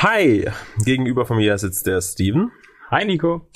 [0.00, 0.48] Hi,
[0.84, 2.52] gegenüber von mir sitzt der Steven.
[2.88, 3.48] Hi Nico.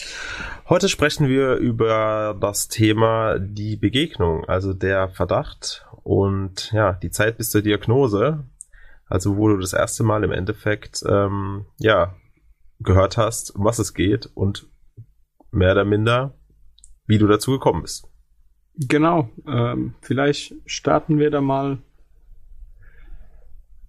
[0.68, 7.38] Heute sprechen wir über das Thema die Begegnung, also der Verdacht und ja, die Zeit
[7.38, 8.44] bis zur Diagnose.
[9.06, 12.16] Also wo du das erste Mal im Endeffekt ähm, ja
[12.80, 14.66] gehört hast, um was es geht und
[15.52, 16.34] mehr oder minder,
[17.06, 18.08] wie du dazu gekommen bist.
[18.74, 19.30] Genau.
[19.46, 21.78] Ähm, vielleicht starten wir da mal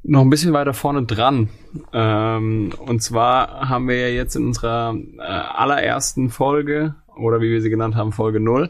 [0.03, 1.49] noch ein bisschen weiter vorne dran.
[1.93, 7.61] Ähm, und zwar haben wir ja jetzt in unserer äh, allerersten Folge, oder wie wir
[7.61, 8.69] sie genannt haben, Folge 0,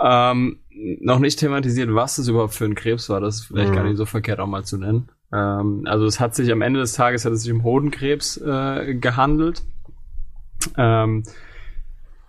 [0.00, 0.60] ähm,
[1.00, 3.20] noch nicht thematisiert, was es überhaupt für ein Krebs war.
[3.20, 3.76] Das ist vielleicht mhm.
[3.76, 5.10] gar nicht so verkehrt auch mal zu nennen.
[5.32, 8.94] Ähm, also es hat sich am Ende des Tages hat es sich um Hodenkrebs äh,
[8.94, 9.62] gehandelt.
[10.76, 11.24] Ähm,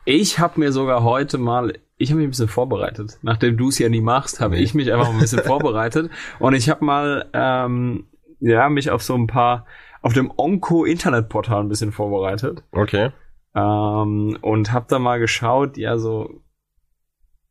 [0.04, 3.20] ich habe mir sogar heute mal ich habe mich ein bisschen vorbereitet.
[3.22, 6.10] Nachdem du es ja nie machst, habe ich mich einfach ein bisschen vorbereitet.
[6.40, 8.06] Und ich habe mal ähm,
[8.42, 9.66] ja, mich auf so ein paar,
[10.02, 12.64] auf dem Onco-Internetportal ein bisschen vorbereitet.
[12.72, 13.12] Okay.
[13.56, 16.42] Ähm, und hab da mal geschaut, ja, so,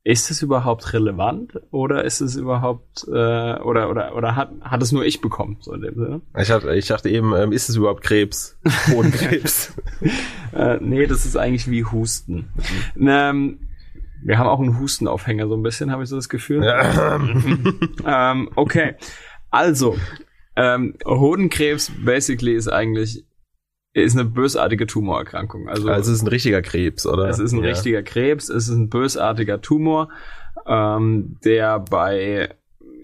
[0.03, 3.11] ist es überhaupt relevant oder ist es überhaupt äh,
[3.61, 6.21] oder oder oder hat hat es nur ich bekommen so in dem Sinne?
[6.39, 8.59] Ich dachte, ich dachte eben, ähm, ist es überhaupt Krebs?
[8.91, 9.75] Hodenkrebs?
[10.55, 12.49] äh, nee, das ist eigentlich wie Husten.
[12.99, 13.69] ähm,
[14.23, 16.65] wir haben auch einen Hustenaufhänger so ein bisschen, habe ich so das Gefühl.
[16.65, 17.17] Ja.
[18.33, 18.95] ähm, okay,
[19.51, 19.97] also
[20.57, 23.25] ähm, Hodenkrebs basically ist eigentlich
[23.93, 25.69] ist eine bösartige Tumorerkrankung.
[25.69, 27.29] Also, also es ist ein richtiger Krebs, oder?
[27.29, 27.71] Es ist ein ja.
[27.71, 30.11] richtiger Krebs, es ist ein bösartiger Tumor,
[30.67, 32.55] ähm, der bei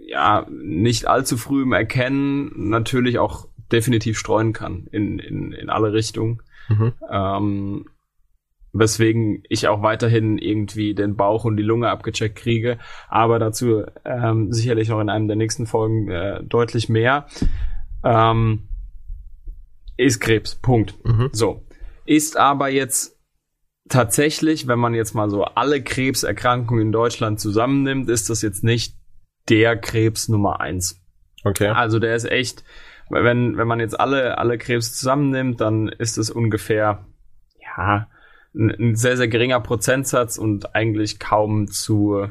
[0.07, 6.41] ja nicht allzu frühem Erkennen natürlich auch definitiv streuen kann in, in, in alle Richtungen.
[6.69, 6.93] Mhm.
[7.11, 7.87] Ähm,
[8.79, 14.53] weswegen ich auch weiterhin irgendwie den Bauch und die Lunge abgecheckt kriege, aber dazu ähm,
[14.53, 17.27] sicherlich noch in einem der nächsten Folgen äh, deutlich mehr.
[18.05, 18.69] Ähm,
[19.97, 20.95] ist Krebs, Punkt.
[21.05, 21.31] Mhm.
[21.33, 21.65] So.
[22.05, 23.19] Ist aber jetzt
[23.89, 28.97] tatsächlich, wenn man jetzt mal so alle Krebserkrankungen in Deutschland zusammennimmt, ist das jetzt nicht
[29.49, 31.03] der Krebs Nummer eins.
[31.45, 31.69] Okay.
[31.69, 32.65] Also der ist echt,
[33.09, 37.07] wenn, wenn man jetzt alle, alle Krebs zusammennimmt, dann ist es ungefähr,
[37.61, 38.09] ja,
[38.57, 42.29] ein sehr, sehr geringer Prozentsatz und eigentlich kaum zu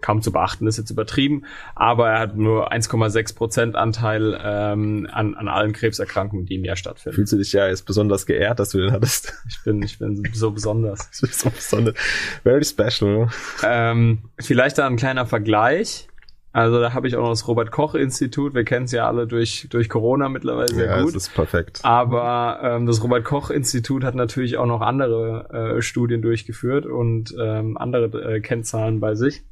[0.00, 1.44] kaum zu beachten, ist jetzt übertrieben,
[1.74, 6.76] aber er hat nur 1,6 Prozent Anteil ähm, an, an allen Krebserkrankungen, die im Jahr
[6.76, 7.16] stattfinden.
[7.16, 9.32] Fühlst du dich ja jetzt besonders geehrt, dass du den hattest?
[9.48, 11.08] Ich bin, ich bin so besonders.
[11.12, 11.94] so besonders.
[12.42, 13.28] Very special.
[13.62, 16.08] Ähm, vielleicht da ein kleiner Vergleich.
[16.54, 18.54] Also da habe ich auch noch das Robert Koch Institut.
[18.54, 21.10] Wir kennen es ja alle durch durch Corona mittlerweile sehr ja, gut.
[21.10, 21.80] Ja, das ist perfekt.
[21.82, 27.34] Aber ähm, das Robert Koch Institut hat natürlich auch noch andere äh, Studien durchgeführt und
[27.36, 29.42] ähm, andere äh, Kennzahlen bei sich.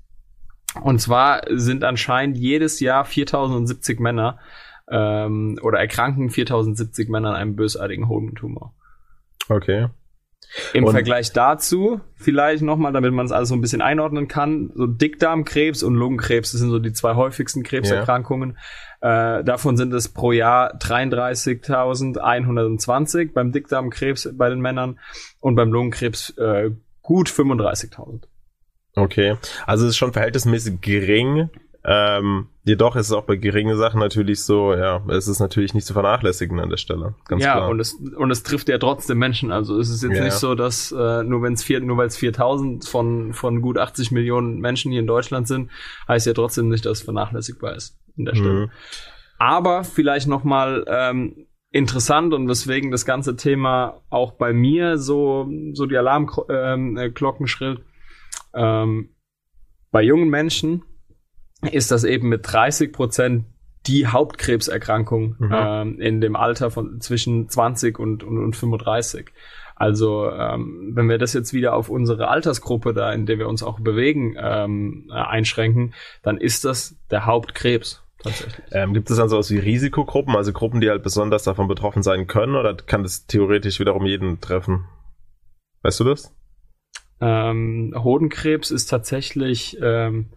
[0.81, 4.39] Und zwar sind anscheinend jedes Jahr 4070 Männer
[4.89, 8.75] ähm, oder erkranken 4070 Männer an einem bösartigen Hodentumor.
[9.49, 9.89] Okay.
[10.75, 14.71] Im und Vergleich dazu, vielleicht nochmal, damit man es alles so ein bisschen einordnen kann,
[14.75, 18.59] so Dickdarmkrebs und Lungenkrebs, das sind so die zwei häufigsten Krebserkrankungen.
[19.03, 19.39] Ja.
[19.39, 24.99] Äh, davon sind es pro Jahr 33.120 beim Dickdarmkrebs bei den Männern
[25.41, 28.25] und beim Lungenkrebs äh, gut 35.000.
[28.95, 31.49] Okay, also es ist schon verhältnismäßig gering
[31.85, 35.87] ähm, jedoch ist es auch bei geringen Sachen natürlich so, ja, es ist natürlich nicht
[35.87, 37.15] zu vernachlässigen an der Stelle.
[37.27, 37.69] Ganz ja, klar.
[37.71, 39.51] und es und es trifft ja trotzdem Menschen.
[39.51, 40.25] Also es ist jetzt ja.
[40.25, 43.79] nicht so, dass äh, nur wenn es vier, nur weil es 4000 von von gut
[43.79, 45.71] 80 Millionen Menschen hier in Deutschland sind,
[46.07, 48.67] heißt ja trotzdem nicht, dass es vernachlässigbar ist in der Stelle.
[48.67, 48.71] Mhm.
[49.39, 55.51] Aber vielleicht noch mal ähm, interessant und weswegen das ganze Thema auch bei mir so
[55.73, 57.81] so die Alarmglocken ähm, schrillt.
[58.55, 59.09] Ähm,
[59.91, 60.85] bei jungen Menschen
[61.71, 63.45] ist das eben mit 30 Prozent
[63.87, 65.53] die Hauptkrebserkrankung mhm.
[65.53, 69.31] ähm, in dem Alter von zwischen 20 und, und, und 35.
[69.75, 73.63] Also ähm, wenn wir das jetzt wieder auf unsere Altersgruppe da, in der wir uns
[73.63, 78.03] auch bewegen, ähm, einschränken, dann ist das der Hauptkrebs.
[78.23, 78.65] Tatsächlich.
[78.71, 82.29] Ähm, gibt es dann sowas wie Risikogruppen, also Gruppen, die halt besonders davon betroffen sein
[82.29, 84.85] können, oder kann das theoretisch wiederum jeden treffen?
[85.83, 86.33] Weißt du das?
[87.21, 90.31] Ähm, Hodenkrebs ist tatsächlich ähm,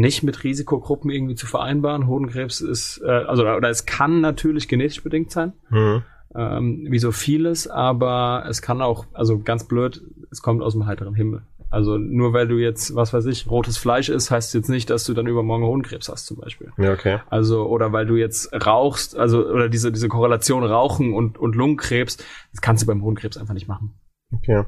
[0.00, 2.06] nicht mit Risikogruppen irgendwie zu vereinbaren.
[2.06, 6.02] Hodenkrebs ist, äh, also oder es kann natürlich genetisch bedingt sein, mhm.
[6.34, 10.86] ähm, wie so vieles, aber es kann auch, also ganz blöd, es kommt aus dem
[10.86, 11.42] heiteren Himmel.
[11.72, 15.04] Also nur weil du jetzt, was weiß ich, rotes Fleisch isst, heißt jetzt nicht, dass
[15.04, 16.72] du dann übermorgen Hodenkrebs hast zum Beispiel.
[16.78, 17.20] Ja, okay.
[17.28, 22.16] Also oder weil du jetzt rauchst, also oder diese diese Korrelation Rauchen und und Lungenkrebs,
[22.16, 23.94] das kannst du beim Hodenkrebs einfach nicht machen.
[24.32, 24.64] Okay.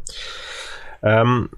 [1.03, 1.51] Ähm,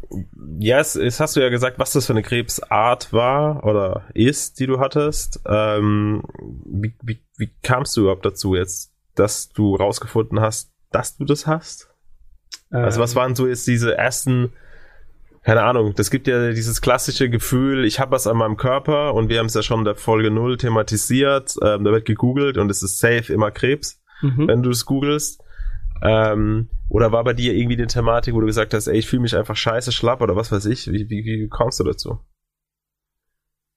[0.59, 4.59] ja, es, es hast du ja gesagt, was das für eine Krebsart war oder ist,
[4.59, 5.41] die du hattest.
[5.47, 6.23] Ähm,
[6.65, 11.47] wie, wie, wie kamst du überhaupt dazu, jetzt dass du rausgefunden hast, dass du das
[11.47, 11.91] hast?
[12.71, 13.17] Also was ähm.
[13.17, 14.53] waren so jetzt diese ersten,
[15.43, 19.29] keine Ahnung, das gibt ja dieses klassische Gefühl, ich habe was an meinem Körper und
[19.29, 22.71] wir haben es ja schon in der Folge null thematisiert, ähm, da wird gegoogelt und
[22.71, 24.49] es ist safe immer Krebs, mhm.
[24.49, 25.44] wenn du es googelst.
[26.03, 29.23] Ähm, oder war bei dir irgendwie die Thematik, wo du gesagt hast, ey, ich fühle
[29.23, 30.87] mich einfach scheiße schlapp oder was weiß ich?
[30.87, 32.19] Wie, wie, wie kommst du dazu?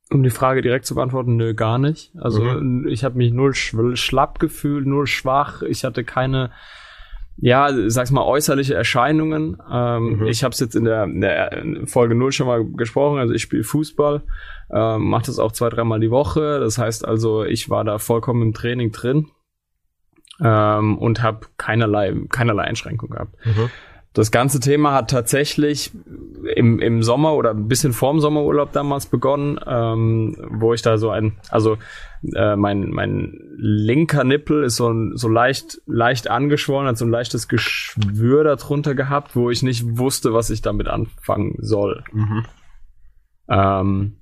[0.10, 2.14] Um die Frage direkt zu beantworten, nö, gar nicht.
[2.18, 2.88] Also mhm.
[2.88, 5.62] ich habe mich null schlapp gefühlt, null schwach.
[5.64, 6.52] Ich hatte keine,
[7.36, 9.58] ja, sag's mal, äußerliche Erscheinungen.
[9.70, 10.28] Ähm, mhm.
[10.28, 13.20] Ich habe es jetzt in der, in der, Folge null schon mal gesprochen.
[13.20, 14.24] Also ich spiele Fußball,
[14.72, 16.60] ähm, mache das auch zwei, dreimal die Woche.
[16.60, 19.28] Das heißt also, ich war da vollkommen im Training drin
[20.44, 23.36] ähm, und habe keinerlei, keinerlei Einschränkung gehabt.
[23.46, 23.70] Mhm.
[24.18, 25.92] Das ganze Thema hat tatsächlich
[26.56, 31.12] im, im Sommer oder ein bisschen vorm Sommerurlaub damals begonnen, ähm, wo ich da so
[31.12, 31.78] ein, also
[32.34, 37.12] äh, mein, mein linker Nippel ist so, ein, so leicht, leicht angeschwollen, hat so ein
[37.12, 42.04] leichtes Geschwür darunter gehabt, wo ich nicht wusste, was ich damit anfangen soll.
[42.12, 42.46] Mhm.
[43.50, 44.18] Ähm,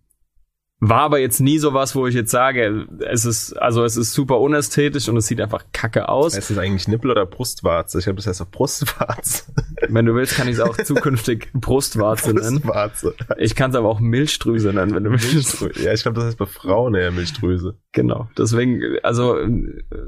[0.79, 4.13] war aber jetzt nie so was, wo ich jetzt sage, es ist, also es ist
[4.13, 6.35] super unästhetisch und es sieht einfach kacke aus.
[6.35, 7.97] Heißt es eigentlich Nippel oder Brustwarze?
[7.97, 9.53] Ich habe das heißt auf Brustwarze.
[9.87, 12.59] Wenn du willst, kann ich es auch zukünftig Brustwarze nennen.
[12.59, 13.15] Brustwarze.
[13.37, 15.61] Ich kann es aber auch Milchdrüse nennen, wenn du willst.
[15.77, 17.77] Ja, ich glaube, das heißt bei Frauen eher Milchdrüse.
[17.93, 18.29] Genau.
[18.37, 19.37] Deswegen, also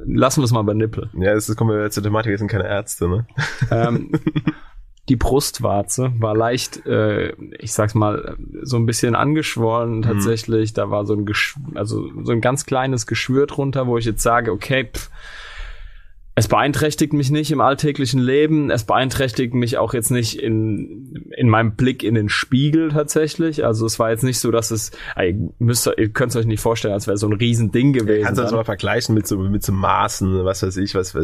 [0.05, 1.09] lassen wir es mal bei Nippel.
[1.17, 3.25] Ja, das kommen wir zur Thematik, wir sind keine Ärzte, ne?
[3.71, 4.11] Ähm,
[5.09, 10.01] die Brustwarze war leicht, äh, ich sag's mal, so ein bisschen angeschwollen mhm.
[10.01, 10.71] tatsächlich.
[10.71, 10.75] Mhm.
[10.75, 14.21] Da war so ein Gesch also so ein ganz kleines Geschwür drunter, wo ich jetzt
[14.21, 15.09] sage, okay, pff,
[16.37, 18.69] es beeinträchtigt mich nicht im alltäglichen Leben.
[18.69, 23.65] Es beeinträchtigt mich auch jetzt nicht in, in meinem Blick in den Spiegel tatsächlich.
[23.65, 26.59] Also es war jetzt nicht so, dass es, ihr, müsst, ihr könnt es euch nicht
[26.61, 28.25] vorstellen, als wäre so ein Riesending gewesen.
[28.25, 31.15] Kannst du das mal vergleichen mit so, mit so Maßen, was weiß ich, was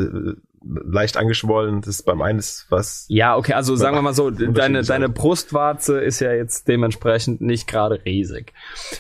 [0.64, 3.06] leicht angeschwollen, das ist beim einen ist was.
[3.10, 7.68] Ja, okay, also sagen wir mal so, deine, deine Brustwarze ist ja jetzt dementsprechend nicht
[7.68, 8.54] gerade riesig.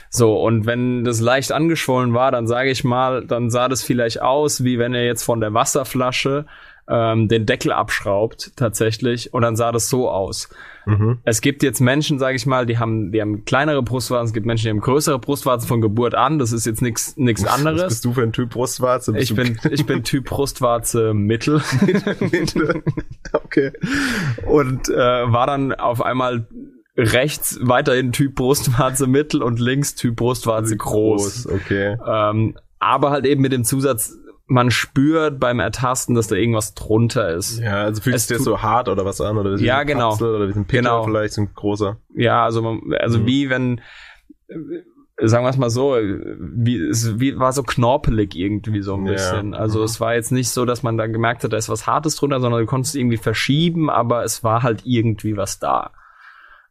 [0.09, 4.21] So, und wenn das leicht angeschwollen war, dann sage ich mal, dann sah das vielleicht
[4.21, 6.45] aus, wie wenn er jetzt von der Wasserflasche
[6.87, 10.49] ähm, den Deckel abschraubt tatsächlich und dann sah das so aus.
[10.85, 11.19] Mhm.
[11.23, 14.45] Es gibt jetzt Menschen, sage ich mal, die haben, die haben kleinere Brustwarzen, es gibt
[14.45, 16.39] Menschen, die haben größere Brustwarzen von Geburt an.
[16.39, 17.83] Das ist jetzt nichts nichts anderes.
[17.83, 19.13] Was bist du für ein Typ Brustwarze?
[19.13, 21.61] Bist ich bin ich bin Typ Brustwarze Mittel.
[23.31, 23.71] okay.
[24.45, 24.93] Und äh,
[25.31, 26.47] war dann auf einmal
[26.97, 31.45] rechts weiterhin Typ Brustwarze Mittel und links Typ Brustwarze groß.
[31.45, 31.97] groß okay.
[32.05, 34.17] Ähm, aber halt eben mit dem Zusatz,
[34.53, 37.59] man spürt beim Ertasten, dass da irgendwas drunter ist.
[37.59, 40.11] Ja, also fühlt sich das so hart oder was an oder wie ja, genau.
[40.11, 41.03] Kapsel oder wie ein Pickel genau.
[41.03, 41.97] vielleicht so ein großer.
[42.13, 43.25] Ja, also man, also mhm.
[43.25, 43.81] wie wenn
[45.19, 49.53] sagen wir es mal so, wie es wie, war so knorpelig irgendwie so ein bisschen.
[49.53, 49.59] Ja.
[49.59, 49.85] Also mhm.
[49.85, 52.39] es war jetzt nicht so, dass man da gemerkt hat, da ist was Hartes drunter,
[52.39, 55.93] sondern du konntest irgendwie verschieben, aber es war halt irgendwie was da.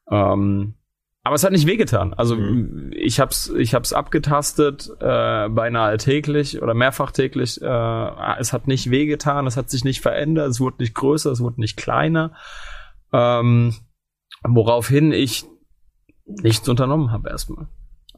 [0.09, 0.75] Ähm,
[1.25, 2.15] aber es hat nicht wehgetan.
[2.15, 2.91] Also mhm.
[2.95, 7.63] ich hab's, ich hab's abgetastet, äh, beinahe täglich oder mehrfach täglich.
[7.63, 11.41] Äh, es hat nicht wehgetan, es hat sich nicht verändert, es wurde nicht größer, es
[11.41, 12.33] wurde nicht kleiner.
[13.13, 13.75] Ähm,
[14.43, 15.45] woraufhin ich
[16.25, 17.69] nichts unternommen habe erstmal.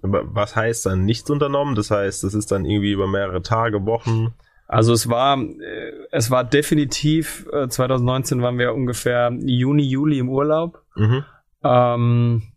[0.01, 1.75] Was heißt dann nichts unternommen?
[1.75, 4.35] Das heißt, es ist dann irgendwie über mehrere Tage, Wochen.
[4.67, 10.31] Also es war, äh, es war definitiv, äh, 2019 waren wir ungefähr Juni, Juli im
[10.31, 10.83] Urlaub.
[10.95, 11.25] Mhm.
[11.63, 12.54] Ähm,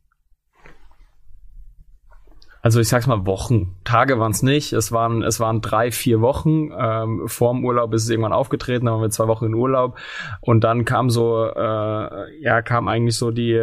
[2.67, 3.77] also ich sag's mal Wochen.
[3.86, 4.74] Tage waren es nicht.
[4.74, 6.69] Es waren, es waren drei, vier Wochen.
[6.77, 9.97] Ähm, vor dem Urlaub ist es irgendwann aufgetreten, dann waren wir zwei Wochen in Urlaub.
[10.41, 13.57] Und dann kam so, äh, ja, kam eigentlich so die,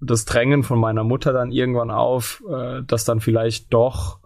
[0.00, 4.17] das Drängen von meiner Mutter dann irgendwann auf, äh, dass dann vielleicht doch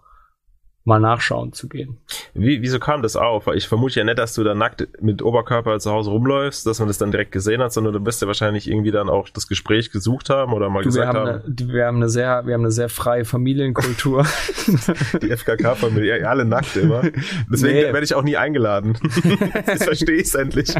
[0.85, 1.97] mal nachschauen zu gehen.
[2.33, 3.47] Wie, wieso kam das auf?
[3.53, 6.89] Ich vermute ja nicht, dass du da nackt mit Oberkörper zu Hause rumläufst, dass man
[6.89, 9.91] das dann direkt gesehen hat, sondern du wirst ja wahrscheinlich irgendwie dann auch das Gespräch
[9.91, 11.29] gesucht haben oder mal du, gesagt wir haben.
[11.29, 11.55] haben.
[11.57, 14.25] Eine, wir haben eine sehr, wir haben eine sehr freie Familienkultur.
[15.21, 17.03] Die FKK-Familie, alle nackt immer.
[17.49, 17.83] Deswegen nee.
[17.83, 18.97] werde ich auch nie eingeladen.
[19.67, 20.73] Jetzt verstehe ich es endlich.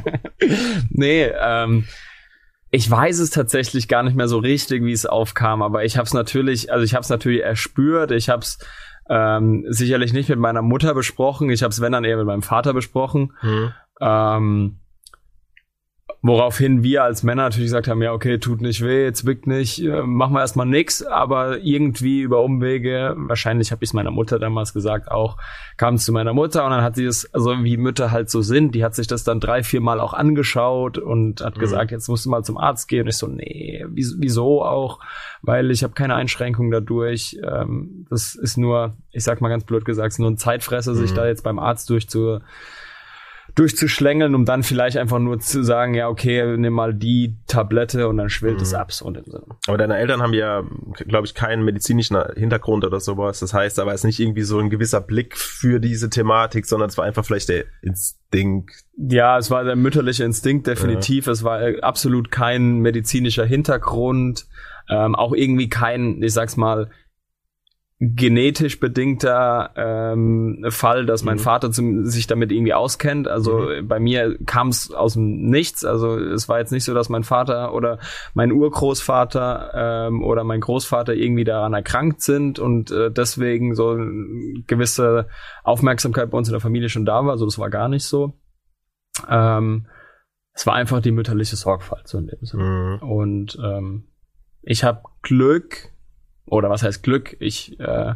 [0.89, 1.85] Nee, ähm,
[2.71, 6.07] ich weiß es tatsächlich gar nicht mehr so richtig, wie es aufkam, aber ich habe
[6.07, 8.57] es natürlich, also ich habe es natürlich erspürt, ich habe es
[9.09, 11.49] ähm, sicherlich nicht mit meiner Mutter besprochen.
[11.49, 13.33] Ich habe es, wenn dann eher mit meinem Vater besprochen.
[13.41, 13.73] Mhm.
[14.01, 14.79] Ähm,
[16.25, 20.03] Woraufhin wir als Männer natürlich gesagt haben, ja, okay, tut nicht weh, zwickt nicht, äh,
[20.03, 24.73] machen wir erstmal nix, aber irgendwie über Umwege, wahrscheinlich habe ich es meiner Mutter damals
[24.73, 25.35] gesagt auch,
[25.75, 28.41] kam es zu meiner Mutter und dann hat sie es, also wie Mütter halt so
[28.41, 31.59] sind, die hat sich das dann drei, vier Mal auch angeschaut und hat mhm.
[31.59, 33.01] gesagt, jetzt musst du mal zum Arzt gehen.
[33.01, 35.01] Und ich so, nee, wieso auch?
[35.41, 37.37] Weil ich habe keine Einschränkung dadurch.
[37.43, 40.97] Ähm, das ist nur, ich sag mal ganz blöd gesagt, nur ein Zeitfresser, mhm.
[40.97, 42.39] sich da jetzt beim Arzt durchzu
[43.55, 48.17] durchzuschlängeln, um dann vielleicht einfach nur zu sagen, ja, okay, nimm mal die Tablette und
[48.17, 48.79] dann schwillt es mhm.
[48.79, 49.45] ab, so in dem Sinne.
[49.67, 50.63] Aber deine Eltern haben ja,
[51.07, 53.39] glaube ich, keinen medizinischen Hintergrund oder sowas.
[53.39, 56.89] Das heißt, da war es nicht irgendwie so ein gewisser Blick für diese Thematik, sondern
[56.89, 58.73] es war einfach vielleicht der Instinkt.
[58.97, 61.27] Ja, es war der mütterliche Instinkt, definitiv.
[61.27, 61.31] Ja.
[61.33, 64.47] Es war absolut kein medizinischer Hintergrund.
[64.89, 66.89] Ähm, auch irgendwie kein, ich sag's mal,
[68.15, 71.41] genetisch bedingter ähm, Fall, dass mein mhm.
[71.41, 73.27] Vater zum, sich damit irgendwie auskennt.
[73.27, 73.87] Also mhm.
[73.87, 75.85] bei mir kam es aus dem Nichts.
[75.85, 77.99] Also es war jetzt nicht so, dass mein Vater oder
[78.33, 84.63] mein Urgroßvater ähm, oder mein Großvater irgendwie daran erkrankt sind und äh, deswegen so eine
[84.67, 85.27] gewisse
[85.63, 87.31] Aufmerksamkeit bei uns in der Familie schon da war.
[87.31, 88.33] Also das war gar nicht so.
[89.29, 89.87] Ähm,
[90.53, 92.99] es war einfach die mütterliche Sorgfalt so in dem Sinne.
[93.01, 93.09] Mhm.
[93.09, 94.07] Und ähm,
[94.61, 95.93] ich habe Glück,
[96.45, 97.35] oder was heißt Glück?
[97.39, 98.15] Ich äh,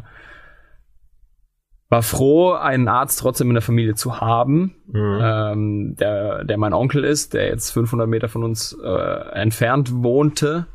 [1.88, 5.18] war froh, einen Arzt trotzdem in der Familie zu haben, mhm.
[5.22, 10.66] ähm, der, der mein Onkel ist, der jetzt 500 Meter von uns äh, entfernt wohnte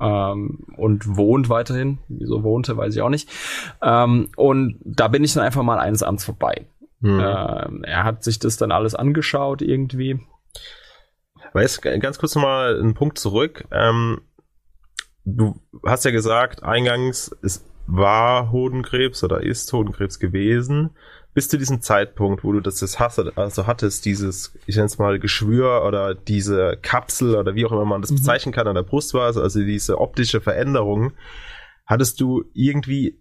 [0.00, 1.98] ähm, und wohnt weiterhin.
[2.08, 3.28] Wieso wohnte, weiß ich auch nicht.
[3.82, 6.66] Ähm, und da bin ich dann einfach mal eines Abends vorbei.
[7.00, 7.20] Mhm.
[7.20, 10.20] Ähm, er hat sich das dann alles angeschaut irgendwie.
[11.54, 13.64] Weißt, ganz kurz nochmal einen Punkt zurück.
[13.72, 14.20] Ähm,
[15.24, 20.90] du hast ja gesagt, eingangs, es war Hodenkrebs oder ist Hodenkrebs gewesen.
[21.34, 24.98] Bis zu diesem Zeitpunkt, wo du das jetzt hast, also hattest, dieses, ich nenne es
[24.98, 28.16] mal Geschwür oder diese Kapsel oder wie auch immer man das mhm.
[28.16, 31.12] bezeichnen kann an der Brustvase, also diese optische Veränderung,
[31.86, 33.18] hattest du irgendwie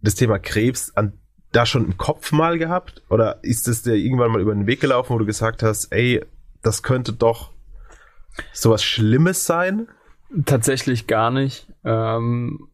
[0.00, 1.20] das Thema Krebs an
[1.52, 3.02] da schon im Kopf mal gehabt?
[3.10, 6.24] Oder ist es dir irgendwann mal über den Weg gelaufen, wo du gesagt hast, ey,
[6.62, 7.52] das könnte doch
[8.52, 9.88] sowas Schlimmes sein?
[10.44, 11.66] Tatsächlich gar nicht.
[11.84, 12.68] Ähm,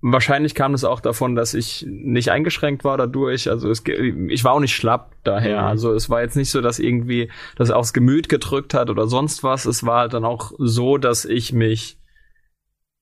[0.00, 3.50] wahrscheinlich kam es auch davon, dass ich nicht eingeschränkt war dadurch.
[3.50, 5.62] Also es, ich war auch nicht schlapp daher.
[5.62, 5.66] Mhm.
[5.68, 9.44] Also es war jetzt nicht so, dass irgendwie das aufs Gemüt gedrückt hat oder sonst
[9.44, 9.66] was.
[9.66, 11.98] Es war halt dann auch so, dass ich mich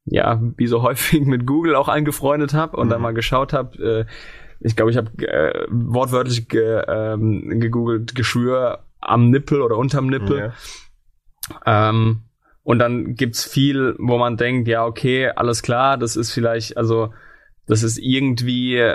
[0.05, 2.91] ja wie so häufig mit Google auch eingefreundet habe und mhm.
[2.91, 4.07] dann mal geschaut habe.
[4.09, 4.13] Äh,
[4.61, 10.53] ich glaube, ich habe äh, wortwörtlich ge, ähm, gegoogelt Geschwür am Nippel oder unterm Nippel.
[11.65, 11.89] Ja.
[11.89, 12.25] Ähm,
[12.63, 17.13] und dann gibt's viel, wo man denkt, ja, okay, alles klar, das ist vielleicht, also,
[17.67, 18.95] das ist irgendwie,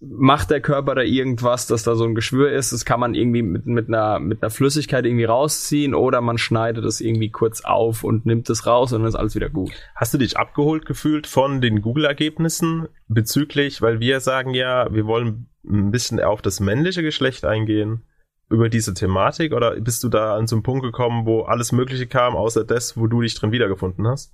[0.00, 3.42] macht der Körper da irgendwas, dass da so ein Geschwür ist, das kann man irgendwie
[3.42, 8.04] mit, mit, einer, mit einer Flüssigkeit irgendwie rausziehen oder man schneidet es irgendwie kurz auf
[8.04, 9.72] und nimmt es raus und dann ist alles wieder gut.
[9.94, 15.46] Hast du dich abgeholt gefühlt von den Google-Ergebnissen bezüglich, weil wir sagen ja, wir wollen
[15.66, 18.02] ein bisschen auf das männliche Geschlecht eingehen
[18.50, 22.06] über diese Thematik oder bist du da an so einen Punkt gekommen, wo alles Mögliche
[22.06, 24.32] kam, außer das, wo du dich drin wiedergefunden hast?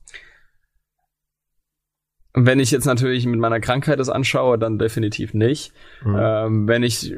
[2.32, 5.72] Wenn ich jetzt natürlich mit meiner Krankheit das anschaue, dann definitiv nicht.
[6.04, 6.16] Mhm.
[6.18, 7.12] Ähm, wenn ich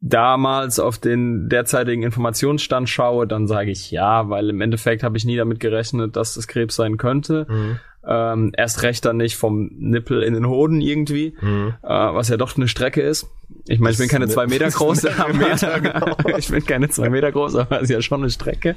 [0.00, 5.24] damals auf den derzeitigen Informationsstand schaue, dann sage ich ja, weil im Endeffekt habe ich
[5.24, 7.46] nie damit gerechnet, dass das Krebs sein könnte.
[7.48, 7.78] Mhm.
[8.06, 11.74] Ähm, erst recht dann nicht vom Nippel in den Hoden irgendwie, mhm.
[11.82, 13.28] äh, was ja doch eine Strecke ist.
[13.66, 15.02] Ich meine, ich bin keine zwei Meter groß,
[15.34, 16.16] Meter, genau.
[16.38, 18.76] ich bin keine zwei Meter groß, aber es ist ja schon eine Strecke.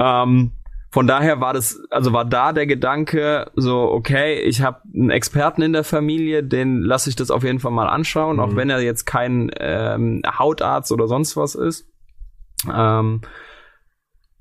[0.00, 0.52] Ähm,
[0.90, 5.60] von daher war das, also war da der Gedanke, so, okay, ich habe einen Experten
[5.62, 8.42] in der Familie, den lasse ich das auf jeden Fall mal anschauen, mhm.
[8.42, 11.88] auch wenn er jetzt kein ähm, Hautarzt oder sonst was ist.
[12.72, 13.20] Ähm,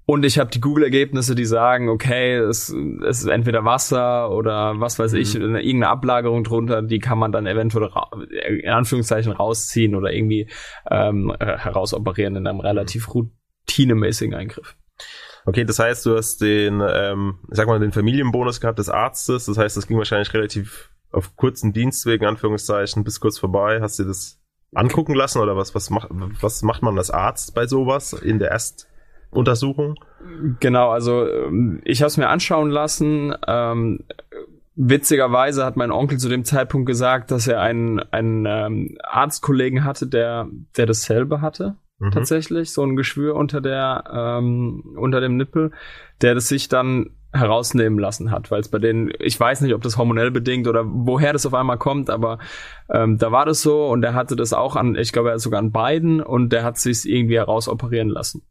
[0.09, 4.97] und ich habe die Google-Ergebnisse, die sagen, okay, es, es ist entweder Wasser oder was
[4.97, 5.19] weiß mhm.
[5.19, 7.89] ich, eine, irgendeine Ablagerung drunter, die kann man dann eventuell
[8.61, 10.49] in Anführungszeichen rausziehen oder irgendwie
[10.89, 14.77] ähm, äh, herausoperieren in einem relativ routinemäßigen Eingriff.
[15.45, 19.47] Okay, das heißt, du hast den, ähm, ich sag mal, den Familienbonus gehabt des Arztes.
[19.47, 23.79] Das heißt, das ging wahrscheinlich relativ auf kurzen Dienstwegen, Anführungszeichen, bis kurz vorbei.
[23.81, 24.41] Hast du das
[24.73, 28.51] angucken lassen oder was, was macht, was macht man als Arzt bei sowas in der
[28.51, 28.87] Erst
[29.29, 29.95] Untersuchung?
[30.59, 33.33] Genau, also ähm, ich habe es mir anschauen lassen.
[33.47, 34.03] Ähm,
[34.75, 40.07] witzigerweise hat mein Onkel zu dem Zeitpunkt gesagt, dass er einen, einen ähm, Arztkollegen hatte,
[40.07, 41.75] der, der dasselbe hatte.
[41.99, 42.11] Mhm.
[42.11, 45.71] Tatsächlich, so ein Geschwür unter der, ähm, unter dem Nippel,
[46.21, 49.81] der das sich dann herausnehmen lassen hat, weil es bei denen, ich weiß nicht, ob
[49.81, 52.39] das hormonell bedingt oder woher das auf einmal kommt, aber
[52.89, 55.41] ähm, da war das so und der hatte das auch an, ich glaube, er hat
[55.41, 58.43] sogar an beiden und der hat sich irgendwie herausoperieren lassen.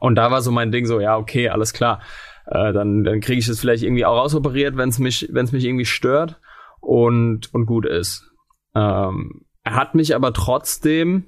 [0.00, 2.00] Und da war so mein Ding so, ja, okay, alles klar.
[2.46, 5.52] Äh, dann dann kriege ich es vielleicht irgendwie auch rausoperiert, wenn es mich, wenn es
[5.52, 6.40] mich irgendwie stört
[6.80, 8.30] und, und gut ist.
[8.74, 11.24] Ähm, er hat mich aber trotzdem,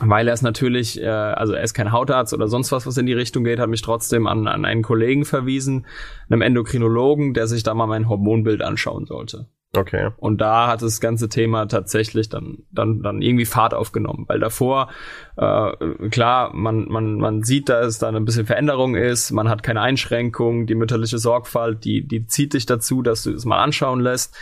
[0.00, 3.06] weil er es natürlich, äh, also er ist kein Hautarzt oder sonst was, was in
[3.06, 5.86] die Richtung geht, hat mich trotzdem an, an einen Kollegen verwiesen,
[6.28, 9.48] einem Endokrinologen, der sich da mal mein Hormonbild anschauen sollte.
[9.72, 10.10] Okay.
[10.16, 14.88] Und da hat das ganze Thema tatsächlich dann, dann, dann irgendwie Fahrt aufgenommen, weil davor,
[15.36, 19.80] äh, klar, man, man, man sieht, dass da ein bisschen Veränderung ist, man hat keine
[19.80, 24.36] Einschränkung, die mütterliche Sorgfalt, die, die zieht dich dazu, dass du es mal anschauen lässt.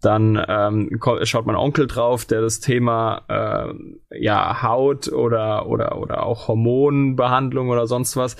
[0.00, 6.22] Dann ähm, schaut mein Onkel drauf, der das Thema äh, ja Haut oder oder oder
[6.22, 8.36] auch Hormonbehandlung oder sonst was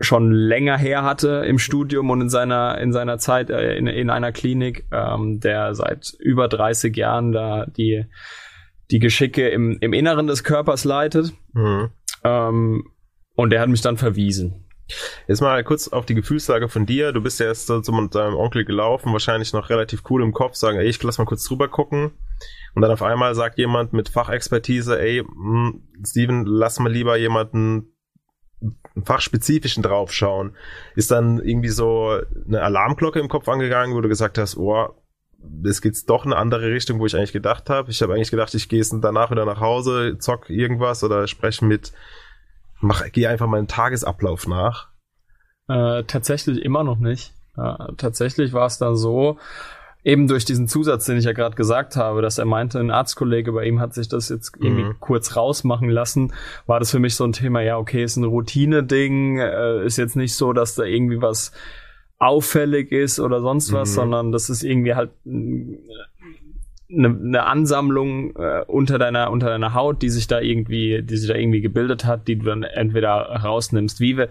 [0.00, 4.10] schon länger her hatte im Studium und in seiner in seiner Zeit äh, in, in
[4.10, 8.06] einer Klinik, ähm, der seit über 30 Jahren da die
[8.90, 11.32] die Geschicke im, im Inneren des Körpers leitet.
[11.52, 11.90] Mhm.
[12.24, 12.84] Ähm,
[13.36, 14.66] und der hat mich dann verwiesen.
[15.28, 17.12] Jetzt mal kurz auf die Gefühlslage von dir.
[17.12, 20.56] Du bist ja erst so mit deinem Onkel gelaufen, wahrscheinlich noch relativ cool im Kopf,
[20.56, 22.10] sagen, ey, ich lass mal kurz drüber gucken.
[22.74, 27.16] Und dann auf einmal sagt jemand mit Fachexpertise, ey, mh, hm, Steven, lass mal lieber
[27.16, 27.92] jemanden
[29.04, 30.56] fachspezifischen draufschauen.
[30.94, 34.94] Ist dann irgendwie so eine Alarmglocke im Kopf angegangen, wo du gesagt hast, oh,
[35.64, 37.90] es geht doch eine andere Richtung, wo ich eigentlich gedacht habe.
[37.90, 41.92] Ich habe eigentlich gedacht, ich gehe danach wieder nach Hause, zock irgendwas oder spreche mit,
[42.80, 44.88] mach, gehe einfach meinen Tagesablauf nach.
[45.68, 47.32] Äh, tatsächlich immer noch nicht.
[47.56, 49.38] Äh, tatsächlich war es dann so,
[50.04, 53.52] eben durch diesen Zusatz, den ich ja gerade gesagt habe, dass er meinte, ein Arztkollege
[53.52, 54.96] bei ihm hat sich das jetzt irgendwie mhm.
[55.00, 56.32] kurz rausmachen lassen,
[56.66, 60.16] war das für mich so ein Thema, ja, okay, ist ein Routine-Ding, äh, ist jetzt
[60.16, 61.52] nicht so, dass da irgendwie was
[62.18, 63.94] auffällig ist oder sonst was, mhm.
[63.94, 65.10] sondern das ist irgendwie halt
[66.92, 71.28] eine, eine Ansammlung äh, unter deiner unter deiner Haut, die sich da irgendwie, die sich
[71.28, 74.28] da irgendwie gebildet hat, die du dann entweder rausnimmst, wie wir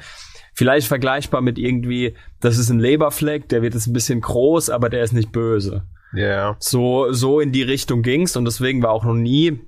[0.59, 4.89] vielleicht vergleichbar mit irgendwie, das ist ein Leberfleck, der wird jetzt ein bisschen groß, aber
[4.89, 5.83] der ist nicht böse.
[6.11, 6.19] Ja.
[6.19, 6.57] Yeah.
[6.59, 9.61] So so in die Richtung ging's und deswegen war auch noch nie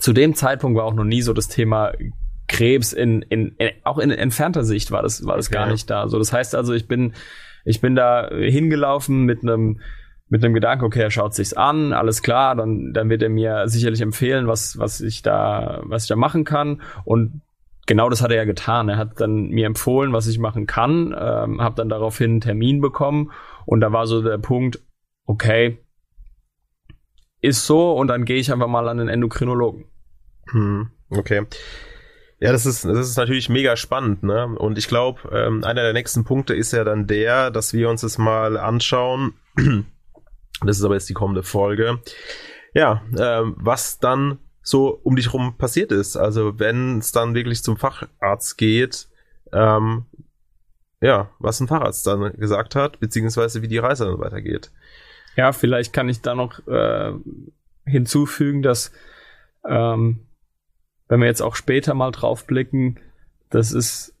[0.00, 1.92] zu dem Zeitpunkt war auch noch nie so das Thema
[2.48, 5.54] Krebs in, in, in auch in entfernter Sicht war das war das okay.
[5.54, 6.08] gar nicht da.
[6.08, 7.12] So das heißt also, ich bin
[7.64, 9.78] ich bin da hingelaufen mit einem
[10.28, 13.68] mit dem Gedanken, okay, er schaut sich's an, alles klar, dann, dann wird er mir
[13.68, 16.80] sicherlich empfehlen, was, was ich da, was ich da machen kann.
[17.04, 17.42] Und
[17.92, 18.88] genau das hat er ja getan.
[18.88, 22.80] Er hat dann mir empfohlen, was ich machen kann, ähm, habe dann daraufhin einen Termin
[22.80, 23.32] bekommen
[23.66, 24.80] und da war so der Punkt,
[25.26, 25.76] okay,
[27.42, 29.84] ist so und dann gehe ich einfach mal an den Endokrinologen.
[30.52, 31.46] Hm, okay.
[32.40, 34.46] Ja, das ist, das ist natürlich mega spannend, ne?
[34.46, 38.00] Und ich glaube, ähm, einer der nächsten Punkte ist ja dann der, dass wir uns
[38.00, 39.34] das mal anschauen,
[40.64, 42.00] das ist aber jetzt die kommende Folge.
[42.72, 46.16] Ja, ähm, was dann so um dich rum passiert ist.
[46.16, 49.08] Also wenn es dann wirklich zum Facharzt geht,
[49.52, 50.06] ähm,
[51.00, 54.70] ja, was ein Facharzt dann gesagt hat, beziehungsweise wie die Reise dann weitergeht.
[55.36, 57.12] Ja, vielleicht kann ich da noch äh,
[57.84, 58.92] hinzufügen, dass
[59.68, 60.20] ähm,
[61.08, 63.00] wenn wir jetzt auch später mal drauf blicken,
[63.50, 64.14] das ist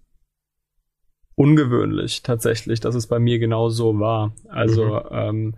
[1.34, 4.34] ungewöhnlich tatsächlich, dass es bei mir genau so war.
[4.48, 5.08] Also mhm.
[5.10, 5.54] ähm,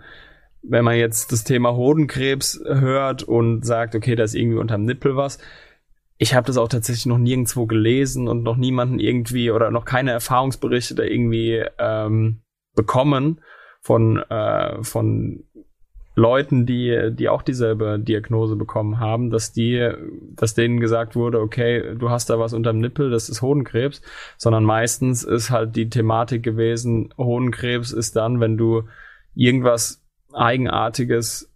[0.66, 5.16] wenn man jetzt das Thema Hodenkrebs hört und sagt, okay, da ist irgendwie unterm Nippel
[5.16, 5.38] was,
[6.16, 10.12] ich habe das auch tatsächlich noch nirgendwo gelesen und noch niemanden irgendwie oder noch keine
[10.12, 12.40] Erfahrungsberichte da irgendwie ähm,
[12.74, 13.40] bekommen
[13.80, 15.44] von äh, von
[16.16, 19.90] Leuten, die die auch dieselbe Diagnose bekommen haben, dass die,
[20.36, 24.00] dass denen gesagt wurde, okay, du hast da was unterm Nippel, das ist Hodenkrebs,
[24.36, 28.84] sondern meistens ist halt die Thematik gewesen, Hodenkrebs ist dann, wenn du
[29.34, 30.03] irgendwas
[30.34, 31.52] Eigenartiges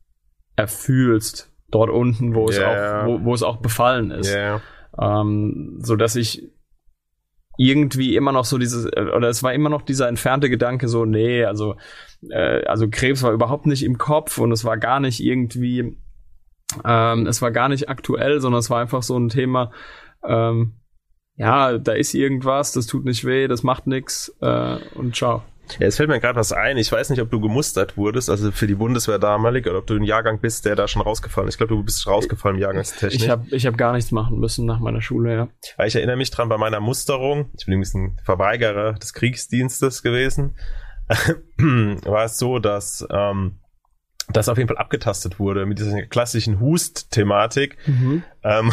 [0.57, 4.35] erfühlst dort unten, wo es auch, wo, wo es auch befallen ist.
[4.35, 4.61] Yeah.
[4.99, 6.51] Ähm, so dass ich
[7.59, 11.45] irgendwie immer noch so dieses, oder es war immer noch dieser entfernte Gedanke so, nee,
[11.45, 11.75] also,
[12.31, 15.97] äh, also Krebs war überhaupt nicht im Kopf und es war gar nicht irgendwie,
[16.85, 19.73] ähm, es war gar nicht aktuell, sondern es war einfach so ein Thema,
[20.25, 20.75] ähm,
[21.35, 25.43] ja, da ist irgendwas, das tut nicht weh, das macht nix äh, und ciao.
[25.79, 26.77] Ja, es fällt mir gerade was ein.
[26.77, 29.95] Ich weiß nicht, ob du gemustert wurdest, also für die Bundeswehr damalig, oder ob du
[29.95, 31.55] ein Jahrgang bist, der da schon rausgefallen ist.
[31.55, 33.23] Ich glaube, du bist rausgefallen im Jahrgangstechnik.
[33.23, 35.49] Ich habe ich hab gar nichts machen müssen nach meiner Schule, ja.
[35.77, 40.03] Weil ich erinnere mich dran, bei meiner Musterung, ich bin ein bisschen Verweigerer des Kriegsdienstes
[40.03, 40.57] gewesen,
[41.59, 43.61] war es so, dass ähm,
[44.31, 47.79] das auf jeden Fall abgetastet wurde mit dieser klassischen Hust-Thematik.
[47.87, 48.23] Mhm.
[48.45, 48.73] Ähm,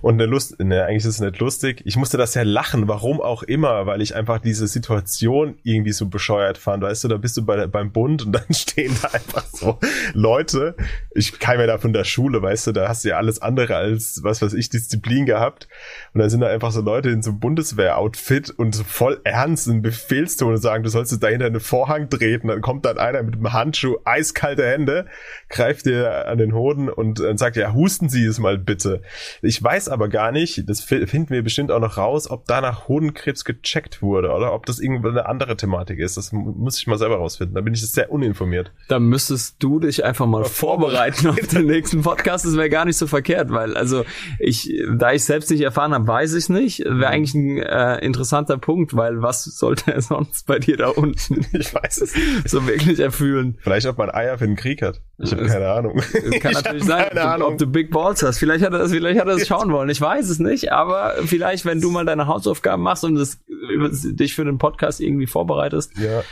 [0.00, 1.82] und eine Lust, ne, eigentlich ist es nicht lustig.
[1.84, 6.06] Ich musste das ja lachen, warum auch immer, weil ich einfach diese Situation irgendwie so
[6.06, 6.82] bescheuert fand.
[6.82, 9.78] Weißt du, da bist du bei, beim Bund und dann stehen da einfach so
[10.14, 10.76] Leute.
[11.14, 13.76] Ich kam ja da von der Schule, weißt du, da hast du ja alles andere
[13.76, 15.68] als, was weiß ich, Disziplin gehabt.
[16.14, 19.66] Und dann sind da einfach so Leute in so einem Bundeswehr-Outfit und so voll ernst
[19.66, 22.48] in Befehlston und sagen, du sollst da hinter einen Vorhang treten.
[22.48, 25.06] Dann kommt dann einer mit einem Handschuh, eiskalte Hände Ende
[25.48, 29.02] greift er an den Hoden und äh, sagt, ja, husten Sie es mal bitte.
[29.42, 33.44] Ich weiß aber gar nicht, das finden wir bestimmt auch noch raus, ob danach Hodenkrebs
[33.44, 36.16] gecheckt wurde oder ob das irgendeine andere Thematik ist.
[36.16, 37.54] Das muss ich mal selber rausfinden.
[37.54, 38.72] Da bin ich sehr uninformiert.
[38.88, 42.46] Da müsstest du dich einfach mal vorbereiten auf den nächsten Podcast.
[42.46, 44.04] Das wäre gar nicht so verkehrt, weil also
[44.38, 46.80] ich, da ich selbst nicht erfahren habe, weiß ich nicht.
[46.80, 47.04] Wäre mhm.
[47.04, 51.46] eigentlich ein äh, interessanter Punkt, weil was sollte er sonst bei dir da unten?
[51.52, 52.48] Ich weiß es nicht.
[52.48, 53.58] So wirklich erfühlen.
[53.60, 55.00] Vielleicht ob man Eier für den Krieg hat.
[55.18, 56.00] Ich habe keine Ahnung.
[56.40, 58.38] Kann natürlich sein, ob du, ob du, Big Balls hast.
[58.38, 59.88] Vielleicht hat er das, vielleicht hat er das schauen wollen.
[59.88, 64.34] Ich weiß es nicht, aber vielleicht, wenn du mal deine Hausaufgaben machst und das, dich
[64.34, 65.96] für den Podcast irgendwie vorbereitest.
[65.98, 66.22] Ja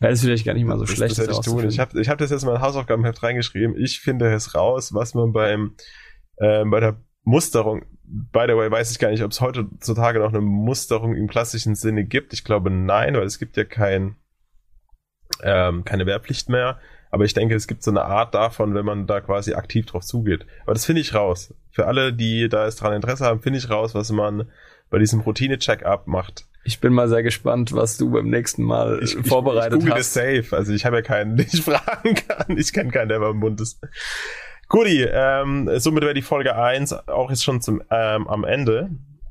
[0.00, 1.18] wäre es vielleicht gar nicht mal so das, schlecht.
[1.18, 1.68] Das hätte ich tun.
[1.68, 3.76] Ich habe ich hab das jetzt mal in Hausaufgabenheft reingeschrieben.
[3.76, 5.74] Ich finde es raus, was man beim
[6.36, 10.30] äh, bei der Musterung, by the way, weiß ich gar nicht, ob es heutzutage noch
[10.30, 12.32] eine Musterung im klassischen Sinne gibt.
[12.32, 14.16] Ich glaube nein, weil es gibt ja kein,
[15.42, 16.78] ähm, keine Wehrpflicht mehr.
[17.10, 20.04] Aber ich denke, es gibt so eine Art davon, wenn man da quasi aktiv drauf
[20.04, 20.46] zugeht.
[20.64, 21.54] Aber das finde ich raus.
[21.70, 24.48] Für alle, die da jetzt dran Interesse haben, finde ich raus, was man
[24.90, 26.46] bei diesem Routine-Check-up macht.
[26.64, 30.14] Ich bin mal sehr gespannt, was du beim nächsten Mal ich, vorbereitet ich, ich hast.
[30.14, 30.56] Google safe.
[30.56, 32.58] Also ich habe ja keinen, den ich fragen kann.
[32.58, 33.80] Ich kenne keinen, der beim Mund ist.
[34.68, 38.90] Guti, ähm, somit wäre die Folge 1 auch jetzt schon zum, ähm, am Ende.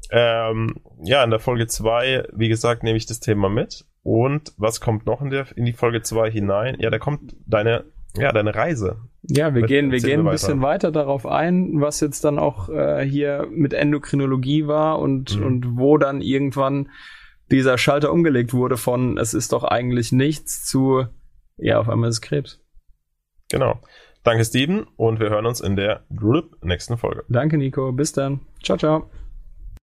[0.09, 3.85] Ähm, ja, in der Folge 2, wie gesagt, nehme ich das Thema mit.
[4.07, 6.77] Und was kommt noch in, der, in die Folge 2 hinein?
[6.79, 7.83] Ja, da kommt deine,
[8.15, 9.01] ja, deine Reise.
[9.23, 12.69] Ja, wir mit, gehen, wir gehen ein bisschen weiter darauf ein, was jetzt dann auch
[12.69, 15.45] äh, hier mit Endokrinologie war und, mhm.
[15.45, 16.89] und wo dann irgendwann
[17.51, 21.07] dieser Schalter umgelegt wurde von es ist doch eigentlich nichts zu
[21.57, 22.63] ja, auf einmal ist Krebs.
[23.51, 23.81] Genau.
[24.23, 26.05] Danke, Steven, und wir hören uns in der
[26.61, 27.25] nächsten Folge.
[27.27, 27.91] Danke, Nico.
[27.91, 28.39] Bis dann.
[28.63, 29.09] Ciao, ciao.